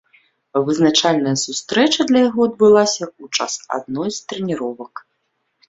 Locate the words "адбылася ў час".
2.51-3.53